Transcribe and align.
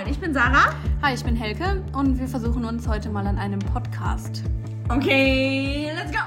Moin, 0.00 0.10
ich 0.10 0.18
bin 0.18 0.32
Sarah. 0.32 0.74
Hi, 1.02 1.12
ich 1.12 1.22
bin 1.22 1.36
Helke 1.36 1.84
und 1.92 2.18
wir 2.18 2.26
versuchen 2.26 2.64
uns 2.64 2.88
heute 2.88 3.10
mal 3.10 3.26
an 3.26 3.36
einem 3.36 3.58
Podcast. 3.58 4.42
Okay, 4.88 5.92
let's 5.94 6.10
go. 6.10 6.20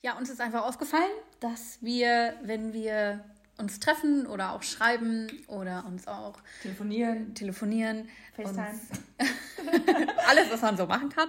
Ja, 0.00 0.16
uns 0.16 0.30
ist 0.30 0.40
einfach 0.40 0.62
aufgefallen, 0.64 1.10
dass 1.40 1.76
wir, 1.82 2.32
wenn 2.42 2.72
wir 2.72 3.22
uns 3.58 3.80
treffen 3.80 4.26
oder 4.26 4.54
auch 4.54 4.62
schreiben 4.62 5.30
oder 5.46 5.84
uns 5.86 6.08
auch 6.08 6.36
Telefonieren, 6.62 7.34
telefonieren, 7.34 8.08
FaceTime. 8.34 8.80
alles, 10.26 10.50
was 10.50 10.62
man 10.62 10.78
so 10.78 10.86
machen 10.86 11.10
kann, 11.10 11.28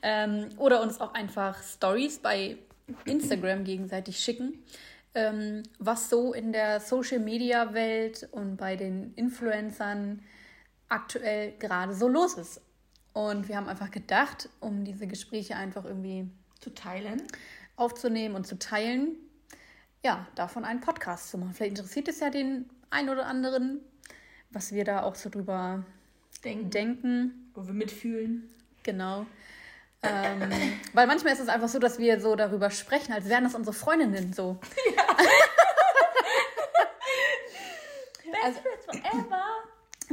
ähm, 0.00 0.48
oder 0.56 0.80
uns 0.80 0.98
auch 0.98 1.12
einfach 1.12 1.62
Stories 1.62 2.20
bei 2.20 2.56
Instagram 3.04 3.64
gegenseitig 3.64 4.18
schicken, 4.18 4.64
ähm, 5.14 5.62
was 5.78 6.08
so 6.08 6.32
in 6.32 6.52
der 6.52 6.80
Social-Media-Welt 6.80 8.30
und 8.30 8.56
bei 8.56 8.76
den 8.76 9.12
Influencern 9.12 10.22
aktuell 10.88 11.52
gerade 11.58 11.94
so 11.94 12.08
los 12.08 12.34
ist. 12.34 12.60
Und 13.12 13.48
wir 13.48 13.56
haben 13.56 13.68
einfach 13.68 13.90
gedacht, 13.90 14.48
um 14.60 14.84
diese 14.84 15.06
Gespräche 15.06 15.56
einfach 15.56 15.84
irgendwie 15.84 16.28
zu 16.60 16.74
teilen. 16.74 17.22
aufzunehmen 17.76 18.34
und 18.36 18.46
zu 18.46 18.58
teilen, 18.58 19.16
ja, 20.02 20.26
davon 20.34 20.64
einen 20.64 20.80
Podcast 20.80 21.30
zu 21.30 21.36
machen. 21.36 21.52
Vielleicht 21.52 21.78
interessiert 21.78 22.08
es 22.08 22.20
ja 22.20 22.30
den 22.30 22.70
einen 22.88 23.10
oder 23.10 23.26
anderen, 23.26 23.80
was 24.50 24.72
wir 24.72 24.84
da 24.84 25.02
auch 25.02 25.14
so 25.14 25.28
drüber 25.28 25.84
Denken, 26.44 26.70
denken. 26.70 27.50
wo 27.54 27.66
wir 27.66 27.74
mitfühlen. 27.74 28.48
Genau. 28.82 29.26
Ähm, 30.02 30.50
weil 30.94 31.06
manchmal 31.06 31.32
ist 31.34 31.40
es 31.40 31.48
einfach 31.48 31.68
so, 31.68 31.78
dass 31.78 31.98
wir 31.98 32.18
so 32.20 32.34
darüber 32.36 32.70
sprechen, 32.70 33.12
als 33.12 33.28
wären 33.28 33.44
das 33.44 33.54
unsere 33.54 33.74
Freundinnen 33.74 34.32
so. 34.32 34.58
Also- 38.44 38.60
forever. 38.86 39.42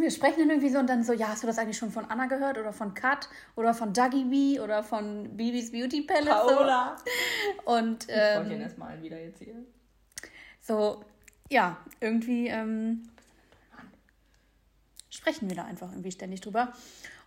Wir 0.03 0.11
sprechen 0.11 0.39
dann 0.39 0.49
irgendwie 0.49 0.69
so 0.69 0.79
und 0.79 0.87
dann 0.87 1.03
so, 1.03 1.13
ja, 1.13 1.29
hast 1.29 1.43
du 1.43 1.47
das 1.47 1.57
eigentlich 1.57 1.77
schon 1.77 1.89
von 1.91 2.03
Anna 2.05 2.25
gehört 2.25 2.57
oder 2.57 2.73
von 2.73 2.93
Kat 2.93 3.29
oder 3.55 3.73
von 3.73 3.93
Dougie 3.93 4.25
B 4.25 4.59
oder 4.59 4.83
von 4.83 5.35
Bibis 5.37 5.71
Beauty 5.71 6.01
Palace? 6.01 6.27
Paola. 6.27 6.97
So. 7.65 7.71
Und 7.73 8.03
Ich 8.03 8.09
wollte 8.09 8.53
ähm, 8.53 8.61
erstmal 8.61 9.01
wieder 9.01 9.17
jetzt 9.17 9.39
hier. 9.39 9.55
so, 10.61 11.03
ja, 11.49 11.77
irgendwie 12.01 12.47
ähm, 12.47 13.03
sprechen 15.09 15.49
wir 15.49 15.55
da 15.55 15.63
einfach 15.65 15.89
irgendwie 15.91 16.11
ständig 16.11 16.41
drüber 16.41 16.73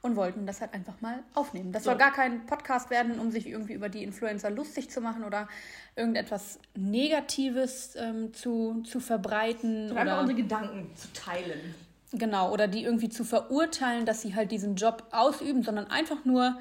und 0.03 0.15
wollten 0.17 0.45
das 0.47 0.61
halt 0.61 0.75
einfach 0.75 1.01
mal 1.01 1.23
aufnehmen. 1.33 1.73
Das 1.73 1.85
So. 1.85 1.91
soll 1.91 1.99
gar 1.99 2.13
kein 2.13 2.45
Podcast 2.45 2.91
werden, 2.91 3.19
um 3.19 3.31
sich 3.31 3.47
irgendwie 3.47 3.73
über 3.73 3.89
die 3.89 4.03
Influencer 4.05 4.51
lustig 4.51 4.91
zu 4.91 5.01
machen 5.01 5.25
oder 5.25 5.49
irgendetwas 5.97 6.59
Negatives 6.75 7.97
ähm, 7.97 8.35
zu, 8.35 8.83
zu 8.83 9.01
verbreiten. 9.01 9.89
Einfach 9.91 10.03
Oder, 10.03 10.21
unsere 10.21 10.37
Gedanken 10.43 10.95
zu 10.95 11.11
teilen. 11.15 11.75
Genau, 12.13 12.53
oder 12.53 12.69
die 12.69 12.85
irgendwie 12.85 13.09
zu 13.09 13.25
verurteilen, 13.25 14.07
dass 14.07 14.23
sie 14.23 14.35
halt 14.35 14.51
diesen 14.51 14.77
Job 14.77 15.05
ausüben, 15.11 15.63
sondern 15.63 15.87
einfach 15.91 16.25
nur, 16.25 16.59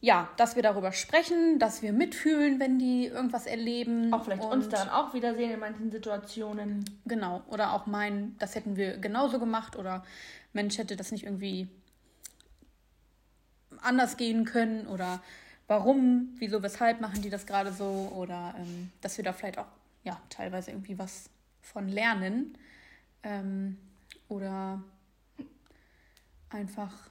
ja, 0.00 0.28
dass 0.36 0.56
wir 0.56 0.62
darüber 0.62 0.92
sprechen, 0.92 1.58
dass 1.58 1.82
wir 1.82 1.92
mitfühlen, 1.92 2.58
wenn 2.58 2.78
die 2.78 3.06
irgendwas 3.06 3.46
erleben. 3.46 4.12
Auch 4.12 4.24
vielleicht 4.24 4.42
uns 4.44 4.68
dann 4.68 4.88
auch 4.88 5.14
wiedersehen 5.14 5.52
in 5.52 5.60
manchen 5.60 5.90
Situationen. 5.90 6.84
Genau. 7.06 7.42
Oder 7.48 7.72
auch 7.72 7.86
meinen, 7.86 8.36
das 8.38 8.54
hätten 8.54 8.76
wir 8.76 8.98
genauso 8.98 9.38
gemacht 9.38 9.76
oder 9.76 10.04
Mensch 10.52 10.78
hätte 10.78 10.96
das 10.96 11.12
nicht 11.12 11.24
irgendwie 11.24 11.68
anders 13.80 14.16
gehen 14.16 14.44
können 14.44 14.86
oder 14.86 15.22
warum, 15.66 16.34
wieso, 16.38 16.62
weshalb 16.62 17.00
machen 17.00 17.22
die 17.22 17.30
das 17.30 17.46
gerade 17.46 17.72
so 17.72 18.12
oder 18.14 18.54
ähm, 18.58 18.90
dass 19.00 19.16
wir 19.16 19.24
da 19.24 19.32
vielleicht 19.32 19.58
auch 19.58 19.66
ja 20.04 20.20
teilweise 20.28 20.72
irgendwie 20.72 20.98
was 20.98 21.30
von 21.60 21.88
lernen 21.88 22.58
ähm, 23.22 23.78
oder 24.32 24.82
einfach 26.48 27.10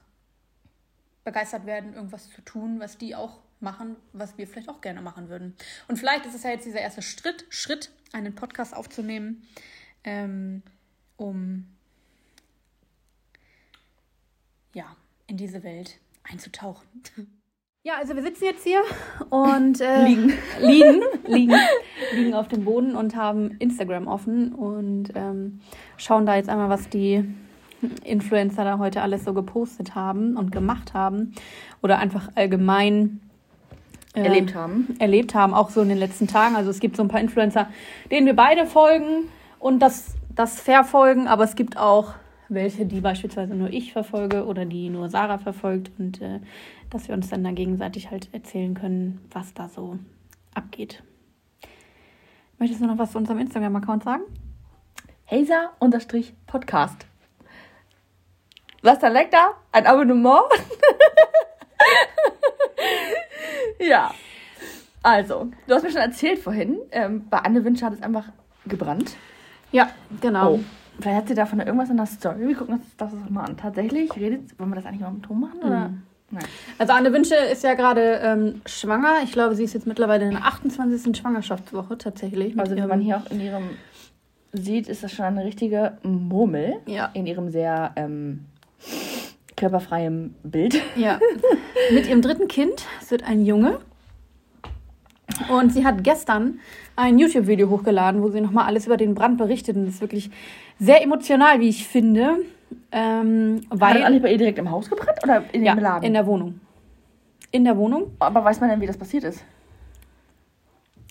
begeistert 1.24 1.66
werden, 1.66 1.94
irgendwas 1.94 2.28
zu 2.30 2.42
tun, 2.42 2.80
was 2.80 2.98
die 2.98 3.14
auch 3.14 3.38
machen, 3.60 3.96
was 4.12 4.36
wir 4.38 4.48
vielleicht 4.48 4.68
auch 4.68 4.80
gerne 4.80 5.00
machen 5.00 5.28
würden. 5.28 5.54
Und 5.86 5.98
vielleicht 5.98 6.26
ist 6.26 6.34
es 6.34 6.42
ja 6.42 6.50
jetzt 6.50 6.66
dieser 6.66 6.80
erste 6.80 7.00
Schritt, 7.00 7.46
Schritt, 7.48 7.92
einen 8.12 8.34
Podcast 8.34 8.74
aufzunehmen, 8.74 9.46
ähm, 10.02 10.62
um 11.16 11.68
ja, 14.74 14.96
in 15.28 15.36
diese 15.36 15.62
Welt 15.62 16.00
einzutauchen. 16.24 16.88
Ja, 17.84 17.94
also 17.98 18.14
wir 18.14 18.22
sitzen 18.22 18.44
jetzt 18.44 18.62
hier 18.62 18.80
und 19.28 19.80
äh, 19.80 20.04
Liegen. 20.04 20.32
liegen, 20.60 21.02
liegen, 21.26 21.56
liegen 22.14 22.34
auf 22.34 22.46
dem 22.46 22.64
Boden 22.64 22.94
und 22.94 23.16
haben 23.16 23.56
Instagram 23.58 24.06
offen 24.06 24.52
und 24.52 25.08
ähm, 25.16 25.58
schauen 25.96 26.24
da 26.24 26.36
jetzt 26.36 26.48
einmal, 26.48 26.68
was 26.68 26.88
die 26.88 27.24
Influencer 28.04 28.62
da 28.62 28.78
heute 28.78 29.02
alles 29.02 29.24
so 29.24 29.34
gepostet 29.34 29.96
haben 29.96 30.36
und 30.36 30.52
gemacht 30.52 30.94
haben 30.94 31.34
oder 31.82 31.98
einfach 31.98 32.28
allgemein 32.36 33.20
äh, 34.14 34.20
Erlebt 34.20 34.54
haben. 34.54 34.94
erlebt 35.00 35.34
haben, 35.34 35.52
auch 35.52 35.70
so 35.70 35.80
in 35.80 35.88
den 35.88 35.98
letzten 35.98 36.28
Tagen. 36.28 36.54
Also 36.54 36.70
es 36.70 36.78
gibt 36.78 36.96
so 36.96 37.02
ein 37.02 37.08
paar 37.08 37.20
Influencer, 37.20 37.68
denen 38.12 38.26
wir 38.26 38.36
beide 38.36 38.66
folgen 38.66 39.28
und 39.58 39.80
das, 39.80 40.14
das 40.36 40.60
verfolgen, 40.60 41.26
aber 41.26 41.42
es 41.42 41.56
gibt 41.56 41.76
auch 41.76 42.14
welche, 42.54 42.86
die 42.86 43.00
beispielsweise 43.00 43.54
nur 43.54 43.70
ich 43.70 43.92
verfolge 43.92 44.46
oder 44.46 44.64
die 44.64 44.88
nur 44.90 45.08
Sarah 45.08 45.38
verfolgt 45.38 45.90
und 45.98 46.20
äh, 46.20 46.40
dass 46.90 47.08
wir 47.08 47.14
uns 47.14 47.28
dann 47.30 47.44
da 47.44 47.50
gegenseitig 47.50 48.10
halt 48.10 48.28
erzählen 48.32 48.74
können, 48.74 49.20
was 49.30 49.54
da 49.54 49.68
so 49.68 49.98
abgeht. 50.54 51.02
Möchtest 52.58 52.80
du 52.80 52.86
noch 52.86 52.98
was 52.98 53.12
zu 53.12 53.18
unserem 53.18 53.38
Instagram-Account 53.38 54.04
sagen? 54.04 54.22
Hazer 55.26 55.72
unterstrich 55.78 56.34
Podcast. 56.46 57.06
Was 58.82 58.98
da 58.98 59.08
leckt 59.08 59.32
da? 59.32 59.52
Ein 59.70 59.86
Abonnement? 59.86 60.44
ja. 63.80 64.12
Also, 65.02 65.50
du 65.66 65.74
hast 65.74 65.82
mir 65.82 65.90
schon 65.90 66.00
erzählt 66.00 66.38
vorhin, 66.38 66.78
ähm, 66.90 67.28
bei 67.28 67.38
Anne 67.38 67.64
Wünsche 67.64 67.84
hat 67.84 67.94
es 67.94 68.02
einfach 68.02 68.26
gebrannt. 68.66 69.16
Ja, 69.72 69.90
genau. 70.20 70.54
Oh. 70.54 70.60
Vielleicht 71.00 71.16
hat 71.16 71.28
sie 71.28 71.34
davon 71.34 71.60
irgendwas 71.60 71.90
in 71.90 71.96
der 71.96 72.06
Story. 72.06 72.48
Wir 72.48 72.54
gucken 72.56 72.74
uns 72.74 72.84
das 72.96 73.10
mal 73.28 73.44
an. 73.44 73.56
Tatsächlich 73.56 74.14
redet, 74.16 74.58
wollen 74.58 74.70
wir 74.70 74.76
das 74.76 74.86
eigentlich 74.86 75.00
mal 75.00 75.08
im 75.08 75.22
Ton 75.22 75.40
machen? 75.40 75.58
Oder? 75.60 75.88
Mhm. 75.88 76.02
Nein. 76.30 76.44
Also 76.78 76.92
Anne 76.94 77.12
Wünsche 77.12 77.34
ist 77.34 77.62
ja 77.62 77.74
gerade 77.74 78.20
ähm, 78.22 78.62
schwanger. 78.66 79.16
Ich 79.24 79.32
glaube, 79.32 79.54
sie 79.54 79.64
ist 79.64 79.74
jetzt 79.74 79.86
mittlerweile 79.86 80.24
in 80.24 80.30
der 80.30 80.44
28. 80.44 81.16
Schwangerschaftswoche 81.16 81.98
tatsächlich. 81.98 82.54
mit 82.54 82.60
Also, 82.60 82.72
wenn 82.72 82.78
ihrem- 82.78 82.88
man 82.88 83.00
hier 83.00 83.18
auch 83.18 83.30
in 83.30 83.40
ihrem 83.40 83.64
sieht, 84.52 84.88
ist 84.88 85.02
das 85.02 85.12
schon 85.12 85.24
eine 85.26 85.44
richtige 85.44 85.98
Murmel. 86.02 86.76
Ja. 86.86 87.10
In 87.14 87.26
ihrem 87.26 87.50
sehr 87.50 87.92
ähm, 87.96 88.46
körperfreien 89.56 90.34
Bild. 90.42 90.80
Ja, 90.96 91.18
mit 91.92 92.06
ihrem 92.08 92.22
dritten 92.22 92.48
Kind. 92.48 92.84
Es 93.00 93.10
wird 93.10 93.24
ein 93.24 93.44
Junge. 93.44 93.78
Und 95.50 95.72
sie 95.72 95.84
hat 95.84 96.04
gestern 96.04 96.60
ein 96.94 97.18
YouTube-Video 97.18 97.68
hochgeladen, 97.70 98.22
wo 98.22 98.28
sie 98.28 98.40
nochmal 98.40 98.66
alles 98.66 98.86
über 98.86 98.96
den 98.96 99.14
Brand 99.14 99.38
berichtet. 99.38 99.76
Und 99.76 99.86
das 99.86 99.94
ist 99.96 100.00
wirklich 100.00 100.30
sehr 100.82 101.02
emotional, 101.02 101.60
wie 101.60 101.68
ich 101.68 101.86
finde. 101.86 102.38
Ähm, 102.90 103.62
weil, 103.70 103.94
das 103.94 104.04
alles 104.04 104.22
bei 104.22 104.32
ihr 104.32 104.38
direkt 104.38 104.58
im 104.58 104.70
Haus 104.70 104.90
gebrannt 104.90 105.18
oder 105.22 105.44
in 105.52 105.64
ja, 105.64 105.74
dem 105.74 105.82
Laden? 105.82 106.04
in 106.04 106.12
der 106.12 106.26
Wohnung. 106.26 106.60
In 107.50 107.64
der 107.64 107.76
Wohnung. 107.76 108.10
Aber 108.18 108.44
weiß 108.44 108.60
man 108.60 108.70
denn, 108.70 108.80
wie 108.80 108.86
das 108.86 108.96
passiert 108.96 109.24
ist? 109.24 109.44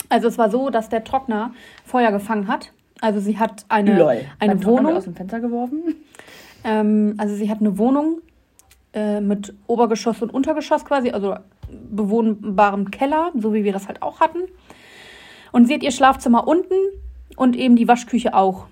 Also 0.09 0.27
es 0.27 0.37
war 0.37 0.49
so, 0.49 0.69
dass 0.69 0.89
der 0.89 1.03
Trockner 1.03 1.53
Feuer 1.85 2.11
gefangen 2.11 2.47
hat. 2.47 2.71
Also 2.99 3.19
sie 3.19 3.39
hat 3.39 3.65
eine, 3.69 3.97
Lol. 3.97 4.21
eine 4.39 4.55
Beim 4.55 4.65
Wohnung. 4.65 4.95
aus 4.95 5.05
dem 5.05 5.15
Fenster 5.15 5.39
geworfen? 5.39 5.95
Ähm, 6.63 7.15
also 7.17 7.33
sie 7.33 7.49
hat 7.49 7.59
eine 7.59 7.77
Wohnung 7.79 8.21
äh, 8.93 9.21
mit 9.21 9.53
Obergeschoss 9.67 10.21
und 10.21 10.31
Untergeschoss 10.31 10.85
quasi, 10.85 11.09
also 11.09 11.35
bewohnbarem 11.89 12.91
Keller, 12.91 13.31
so 13.35 13.53
wie 13.53 13.63
wir 13.63 13.73
das 13.73 13.87
halt 13.87 14.01
auch 14.03 14.19
hatten. 14.19 14.41
Und 15.51 15.65
sie 15.65 15.73
hat 15.73 15.81
ihr 15.81 15.91
Schlafzimmer 15.91 16.47
unten 16.47 16.75
und 17.35 17.55
eben 17.55 17.75
die 17.75 17.87
Waschküche 17.87 18.35
auch. 18.35 18.67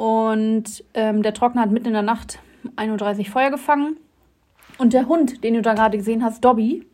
Und 0.00 0.82
ähm, 0.94 1.22
der 1.22 1.34
Trockner 1.34 1.60
hat 1.60 1.70
mitten 1.70 1.88
in 1.88 1.92
der 1.92 2.00
Nacht 2.00 2.38
1.30 2.76 3.18
Uhr 3.18 3.24
Feuer 3.26 3.50
gefangen. 3.50 3.98
Und 4.78 4.94
der 4.94 5.06
Hund, 5.08 5.44
den 5.44 5.52
du 5.52 5.60
da 5.60 5.74
gerade 5.74 5.98
gesehen 5.98 6.24
hast, 6.24 6.42
Dobby, 6.42 6.86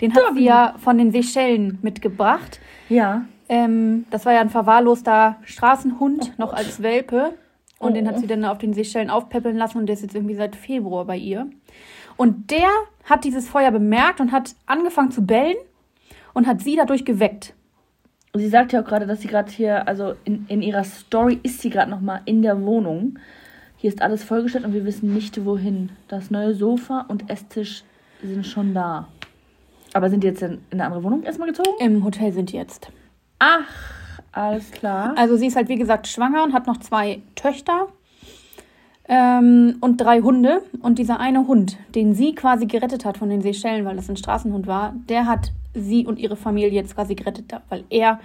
den 0.00 0.14
hat 0.14 0.22
sie 0.34 0.44
ja 0.44 0.76
von 0.78 0.96
den 0.96 1.10
Seychellen 1.10 1.80
mitgebracht. 1.82 2.60
Ja. 2.88 3.24
Ähm, 3.48 4.04
das 4.12 4.26
war 4.26 4.32
ja 4.32 4.40
ein 4.42 4.48
verwahrloster 4.48 5.38
Straßenhund, 5.42 6.38
noch 6.38 6.52
als 6.52 6.80
Welpe. 6.84 7.34
Und 7.80 7.90
Oh. 7.90 7.94
den 7.94 8.06
hat 8.06 8.20
sie 8.20 8.28
dann 8.28 8.44
auf 8.44 8.58
den 8.58 8.74
Seychellen 8.74 9.10
aufpäppeln 9.10 9.56
lassen 9.56 9.78
und 9.78 9.86
der 9.86 9.94
ist 9.94 10.02
jetzt 10.02 10.14
irgendwie 10.14 10.36
seit 10.36 10.54
Februar 10.54 11.04
bei 11.04 11.16
ihr. 11.16 11.48
Und 12.16 12.52
der 12.52 12.68
hat 13.02 13.24
dieses 13.24 13.48
Feuer 13.48 13.72
bemerkt 13.72 14.20
und 14.20 14.30
hat 14.30 14.54
angefangen 14.66 15.10
zu 15.10 15.26
bellen 15.26 15.56
und 16.32 16.46
hat 16.46 16.60
sie 16.60 16.76
dadurch 16.76 17.04
geweckt. 17.04 17.54
Sie 18.34 18.48
sagt 18.48 18.72
ja 18.72 18.80
auch 18.80 18.86
gerade, 18.86 19.06
dass 19.06 19.20
sie 19.20 19.28
gerade 19.28 19.52
hier, 19.52 19.86
also 19.86 20.14
in, 20.24 20.46
in 20.48 20.62
ihrer 20.62 20.84
Story 20.84 21.38
ist 21.42 21.60
sie 21.60 21.68
gerade 21.68 21.90
nochmal 21.90 22.22
in 22.24 22.40
der 22.40 22.62
Wohnung. 22.62 23.18
Hier 23.76 23.88
ist 23.88 24.00
alles 24.00 24.24
vollgestellt 24.24 24.64
und 24.64 24.72
wir 24.72 24.86
wissen 24.86 25.12
nicht 25.12 25.44
wohin. 25.44 25.90
Das 26.08 26.30
neue 26.30 26.54
Sofa 26.54 27.04
und 27.08 27.28
Esstisch 27.28 27.84
sind 28.22 28.46
schon 28.46 28.72
da. 28.72 29.08
Aber 29.92 30.08
sind 30.08 30.22
die 30.24 30.28
jetzt 30.28 30.40
in, 30.40 30.52
in 30.70 30.80
eine 30.80 30.86
andere 30.86 31.04
Wohnung 31.04 31.24
erstmal 31.24 31.48
gezogen? 31.48 31.76
Im 31.78 32.02
Hotel 32.04 32.32
sind 32.32 32.52
die 32.52 32.56
jetzt. 32.56 32.88
Ach, 33.38 33.68
alles 34.32 34.70
klar. 34.70 35.12
Also 35.18 35.36
sie 35.36 35.48
ist 35.48 35.56
halt 35.56 35.68
wie 35.68 35.76
gesagt 35.76 36.08
schwanger 36.08 36.42
und 36.42 36.54
hat 36.54 36.66
noch 36.66 36.78
zwei 36.78 37.20
Töchter. 37.34 37.88
Ähm, 39.14 39.76
und 39.82 39.98
drei 39.98 40.22
Hunde. 40.22 40.62
Und 40.80 40.98
dieser 40.98 41.20
eine 41.20 41.46
Hund, 41.46 41.76
den 41.94 42.14
sie 42.14 42.34
quasi 42.34 42.64
gerettet 42.64 43.04
hat 43.04 43.18
von 43.18 43.28
den 43.28 43.42
Seychellen, 43.42 43.84
weil 43.84 43.96
das 43.96 44.08
ein 44.08 44.16
Straßenhund 44.16 44.66
war, 44.66 44.94
der 45.06 45.26
hat 45.26 45.52
sie 45.74 46.06
und 46.06 46.18
ihre 46.18 46.36
Familie 46.36 46.70
jetzt 46.70 46.94
quasi 46.94 47.14
gerettet, 47.14 47.52
weil 47.68 47.84
er 47.90 48.20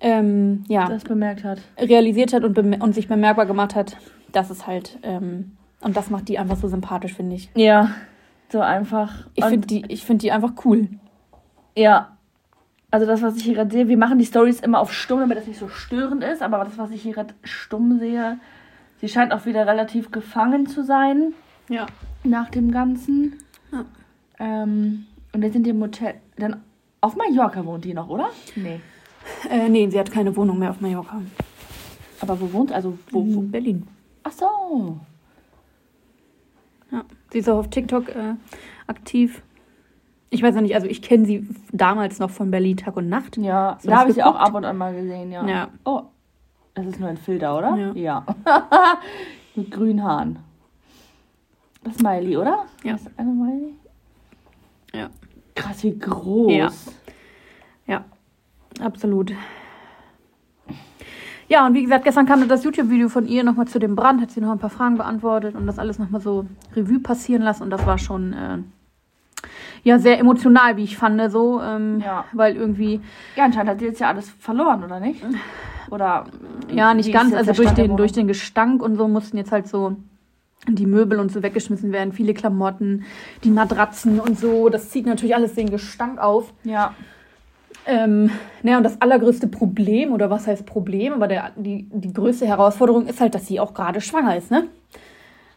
ähm, 0.00 0.64
ja, 0.68 0.88
Das 0.88 1.04
bemerkt 1.04 1.44
hat. 1.44 1.60
realisiert 1.78 2.32
hat 2.32 2.42
und, 2.42 2.58
und 2.58 2.94
sich 2.94 3.06
bemerkbar 3.06 3.44
gemacht 3.44 3.74
hat, 3.74 3.98
dass 4.32 4.48
es 4.48 4.66
halt, 4.66 4.98
ähm, 5.02 5.52
und 5.82 5.94
das 5.94 6.08
macht 6.08 6.28
die 6.28 6.38
einfach 6.38 6.56
so 6.56 6.68
sympathisch, 6.68 7.12
finde 7.12 7.36
ich. 7.36 7.50
Ja, 7.54 7.90
so 8.48 8.60
einfach. 8.60 9.26
Ich 9.34 9.44
finde 9.44 9.66
die, 9.66 9.84
ich 9.88 10.04
find 10.04 10.22
die 10.22 10.32
einfach 10.32 10.52
cool. 10.64 10.88
Ja. 11.76 12.16
Also 12.90 13.06
das, 13.06 13.20
was 13.20 13.36
ich 13.36 13.44
hier 13.44 13.54
gerade 13.54 13.70
sehe, 13.70 13.88
wir 13.88 13.98
machen 13.98 14.18
die 14.18 14.24
Stories 14.26 14.60
immer 14.60 14.80
auf 14.80 14.92
stumm, 14.92 15.20
damit 15.20 15.36
das 15.36 15.46
nicht 15.46 15.58
so 15.58 15.68
störend 15.68 16.24
ist, 16.24 16.42
aber 16.42 16.58
das, 16.64 16.78
was 16.78 16.90
ich 16.90 17.02
hier 17.02 17.12
gerade 17.12 17.34
stumm 17.42 17.98
sehe, 17.98 18.38
sie 19.02 19.08
scheint 19.08 19.32
auch 19.34 19.44
wieder 19.44 19.66
relativ 19.66 20.10
gefangen 20.10 20.66
zu 20.66 20.82
sein 20.84 21.34
Ja. 21.68 21.86
nach 22.24 22.48
dem 22.48 22.70
Ganzen. 22.70 23.38
Ja. 23.70 23.84
Ähm, 24.38 25.04
und 25.34 25.42
jetzt 25.42 25.52
sind 25.52 25.64
die 25.66 25.70
im 25.70 25.80
Hotel. 25.82 26.14
Dann 26.36 26.62
auf 27.00 27.16
Mallorca 27.16 27.64
wohnt 27.66 27.84
die 27.84 27.92
noch, 27.94 28.08
oder? 28.08 28.30
Nee. 28.56 28.80
Äh, 29.50 29.68
nee, 29.68 29.88
sie 29.90 29.98
hat 29.98 30.10
keine 30.10 30.34
Wohnung 30.36 30.58
mehr 30.58 30.70
auf 30.70 30.80
Mallorca. 30.80 31.20
Aber 32.20 32.40
wo 32.40 32.52
wohnt? 32.52 32.72
Also 32.72 32.96
wo? 33.10 33.20
wo? 33.26 33.40
In 33.40 33.50
Berlin. 33.50 33.86
Ach 34.22 34.32
so. 34.32 34.98
Ja. 36.90 37.04
Sie 37.32 37.38
ist 37.38 37.48
auch 37.48 37.58
auf 37.58 37.70
TikTok 37.70 38.08
äh, 38.10 38.34
aktiv. 38.86 39.42
Ich 40.30 40.42
weiß 40.42 40.54
ja 40.54 40.60
nicht, 40.60 40.74
also 40.74 40.86
ich 40.86 41.02
kenne 41.02 41.26
sie 41.26 41.46
damals 41.72 42.18
noch 42.18 42.30
von 42.30 42.50
Berlin 42.50 42.76
Tag 42.76 42.96
und 42.96 43.08
Nacht. 43.08 43.36
Ja, 43.36 43.78
da 43.82 43.98
habe 43.98 44.10
ich 44.10 44.14
sie 44.14 44.22
auch 44.22 44.36
ab 44.36 44.54
und 44.54 44.64
an 44.64 44.76
mal 44.78 44.94
gesehen, 44.94 45.30
ja. 45.32 45.46
Ja. 45.46 45.68
Oh, 45.84 46.02
das 46.74 46.86
ist 46.86 47.00
nur 47.00 47.08
ein 47.08 47.16
Filter, 47.16 47.56
oder? 47.56 47.76
Ja. 47.76 47.92
Ja. 47.94 48.26
Mit 49.54 49.70
grünen 49.70 50.02
Haaren. 50.02 50.38
Das 51.84 51.96
ist 51.96 52.02
Miley, 52.02 52.36
oder? 52.36 52.64
Ja. 52.84 52.92
Das 52.92 53.02
ist 53.02 53.18
eine 53.18 53.30
Miley? 53.30 53.74
Ja. 54.94 55.10
Krass, 55.54 55.82
wie 55.82 55.98
groß. 55.98 56.52
Ja. 56.52 56.68
Ja, 57.86 58.04
absolut. 58.80 59.32
Ja, 61.48 61.66
und 61.66 61.74
wie 61.74 61.82
gesagt, 61.82 62.04
gestern 62.04 62.24
kam 62.24 62.48
das 62.48 62.64
YouTube-Video 62.64 63.10
von 63.10 63.26
ihr 63.26 63.44
nochmal 63.44 63.66
zu 63.68 63.78
dem 63.78 63.94
Brand, 63.94 64.22
hat 64.22 64.30
sie 64.30 64.40
noch 64.40 64.52
ein 64.52 64.58
paar 64.58 64.70
Fragen 64.70 64.96
beantwortet 64.96 65.54
und 65.54 65.66
das 65.66 65.78
alles 65.78 65.98
nochmal 65.98 66.22
so 66.22 66.46
Revue 66.74 67.00
passieren 67.00 67.42
lassen 67.42 67.64
und 67.64 67.70
das 67.70 67.84
war 67.84 67.98
schon 67.98 68.32
äh, 68.32 68.58
ja 69.82 69.98
sehr 69.98 70.18
emotional, 70.18 70.78
wie 70.78 70.84
ich 70.84 70.96
fand, 70.96 71.20
so, 71.30 71.60
ähm, 71.60 72.00
Ja. 72.00 72.24
weil 72.32 72.56
irgendwie 72.56 73.02
Ja, 73.36 73.44
anscheinend 73.44 73.70
hat 73.72 73.80
sie 73.80 73.86
jetzt 73.86 74.00
ja 74.00 74.08
alles 74.08 74.30
verloren, 74.30 74.82
oder 74.84 74.98
nicht? 75.00 75.22
Oder 75.92 76.24
Ja, 76.72 76.92
wie 76.92 76.96
nicht 76.96 77.12
ganz. 77.12 77.34
Also 77.34 77.52
durch 77.52 77.70
den, 77.72 77.96
durch 77.96 78.12
den 78.12 78.26
Gestank 78.26 78.82
und 78.82 78.96
so 78.96 79.06
mussten 79.08 79.36
jetzt 79.36 79.52
halt 79.52 79.68
so 79.68 79.96
die 80.68 80.86
Möbel 80.86 81.18
und 81.18 81.30
so 81.30 81.42
weggeschmissen 81.42 81.92
werden, 81.92 82.12
viele 82.12 82.34
Klamotten, 82.34 83.04
die 83.44 83.50
Matratzen 83.50 84.18
und 84.20 84.38
so. 84.38 84.68
Das 84.68 84.90
zieht 84.90 85.06
natürlich 85.06 85.34
alles 85.34 85.54
den 85.54 85.70
Gestank 85.70 86.18
auf. 86.18 86.52
Ja. 86.64 86.94
Ähm, 87.84 88.30
naja, 88.62 88.78
und 88.78 88.84
das 88.84 89.00
allergrößte 89.00 89.48
Problem, 89.48 90.12
oder 90.12 90.30
was 90.30 90.46
heißt 90.46 90.64
Problem, 90.64 91.14
aber 91.14 91.26
der, 91.26 91.50
die, 91.56 91.88
die 91.92 92.12
größte 92.12 92.46
Herausforderung 92.46 93.06
ist 93.06 93.20
halt, 93.20 93.34
dass 93.34 93.46
sie 93.48 93.58
auch 93.58 93.74
gerade 93.74 94.00
schwanger 94.00 94.36
ist, 94.36 94.52
ne? 94.52 94.68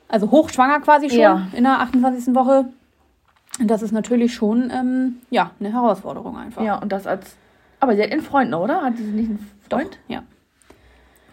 Also 0.07 0.31
hochschwanger 0.31 0.79
quasi 0.81 1.09
schon 1.09 1.19
Ja. 1.19 1.47
in 1.53 1.63
der 1.63 1.79
28. 1.81 2.33
Woche. 2.33 2.65
Und 3.59 3.67
das 3.69 3.83
ist 3.83 3.91
natürlich 3.91 4.33
schon, 4.33 4.71
ähm, 4.71 5.17
ja, 5.29 5.51
eine 5.59 5.71
Herausforderung 5.71 6.35
einfach. 6.35 6.63
Ja, 6.63 6.75
und 6.77 6.91
das 6.91 7.07
als. 7.07 7.35
Aber 7.85 7.95
sie 7.95 8.01
hat 8.01 8.11
einen 8.11 8.21
Freund, 8.21 8.49
noch, 8.49 8.61
oder? 8.63 8.81
Hat 8.81 8.97
sie 8.97 9.03
nicht 9.03 9.29
einen 9.29 9.51
Freund? 9.69 9.99
Ja. 10.07 10.23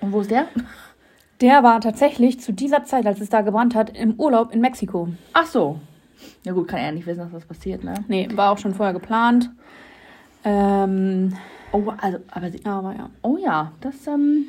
Und 0.01 0.13
wo 0.13 0.21
ist 0.21 0.31
der? 0.31 0.49
Der 1.41 1.63
war 1.63 1.81
tatsächlich 1.81 2.41
zu 2.41 2.53
dieser 2.53 2.85
Zeit, 2.85 3.07
als 3.07 3.23
es 3.23 3.31
da 3.31 3.41
gebrannt 3.41 3.75
hat, 3.75 3.97
im 3.97 4.21
Urlaub 4.21 4.53
in 4.53 4.61
Mexiko. 4.61 5.09
Ach 5.33 5.47
so. 5.47 5.81
Ja 6.45 6.53
gut, 6.53 6.69
kann 6.69 6.81
er 6.81 6.85
ja 6.87 6.93
nicht 6.93 7.07
wissen, 7.07 7.21
dass 7.21 7.33
das 7.33 7.47
passiert, 7.47 7.85
ne? 7.85 7.95
Nee, 8.07 8.29
war 8.35 8.51
auch 8.53 8.59
schon 8.59 8.75
vorher 8.75 8.93
geplant. 8.93 9.49
Ähm, 10.45 11.33
Oh, 11.73 11.91
also, 11.97 12.19
aber 12.31 12.51
sie. 12.51 12.63
aber 12.67 12.95
ja. 12.95 13.09
Oh 13.23 13.39
ja, 13.39 13.73
das 13.81 14.07
ähm, 14.07 14.45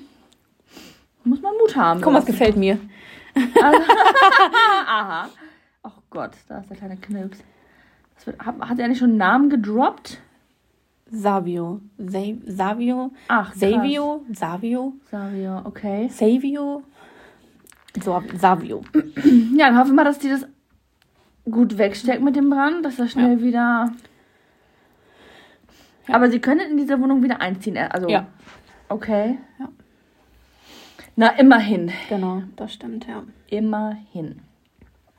muss 1.23 1.41
man 1.41 1.53
Mut 1.61 1.77
haben. 1.77 2.01
Guck 2.01 2.11
mal, 2.11 2.19
was 2.19 2.25
gefällt 2.25 2.57
mir. 2.57 2.77
Aha. 4.89 5.29
Oh 5.83 5.89
Gott, 6.09 6.31
da 6.49 6.57
ist 6.59 6.69
der 6.69 6.75
kleine 6.75 6.97
Knirps. 6.97 7.37
Wird, 8.25 8.39
hat, 8.45 8.59
hat 8.59 8.77
er 8.77 8.89
nicht 8.89 8.99
schon 8.99 9.11
einen 9.11 9.17
Namen 9.19 9.49
gedroppt? 9.49 10.19
Savio. 11.13 11.79
Sa 11.97 12.19
Savio. 12.45 13.11
Ach. 13.27 13.53
Savio. 13.53 14.25
Savio. 14.31 14.93
Savio, 15.09 15.61
okay. 15.65 16.09
Savio. 16.09 16.83
So, 18.03 18.21
Savio. 18.35 18.81
Ja, 19.55 19.67
dann 19.67 19.77
hoffen 19.77 19.91
wir 19.91 19.95
mal, 19.95 20.03
dass 20.05 20.19
die 20.19 20.29
das 20.29 20.47
gut 21.45 21.77
wegsteckt 21.77 22.21
mit 22.23 22.35
dem 22.35 22.49
Brand, 22.49 22.83
dass 22.83 22.97
er 22.99 23.07
schnell 23.07 23.41
wieder. 23.41 23.91
Ja. 26.07 26.15
Aber 26.15 26.29
sie 26.29 26.39
können 26.39 26.71
in 26.71 26.77
dieser 26.77 26.99
Wohnung 26.99 27.23
wieder 27.23 27.39
einziehen. 27.41 27.75
äh, 27.75 27.87
Also, 27.91 28.09
Ja. 28.09 28.27
Okay. 28.89 29.37
Ja. 29.59 29.69
Na, 31.15 31.27
immerhin. 31.37 31.91
Genau, 32.09 32.41
das 32.55 32.73
stimmt, 32.73 33.07
ja. 33.07 33.23
Immerhin. 33.49 34.41